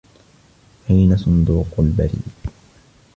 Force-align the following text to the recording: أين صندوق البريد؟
أين 0.89 1.17
صندوق 1.17 1.67
البريد؟ 1.79 2.23